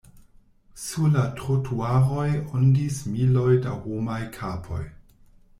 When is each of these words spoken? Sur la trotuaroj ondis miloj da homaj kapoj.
Sur 0.83 1.11
la 1.15 1.25
trotuaroj 1.41 2.25
ondis 2.61 2.97
miloj 3.13 3.47
da 3.67 3.77
homaj 3.85 4.21
kapoj. 4.39 4.85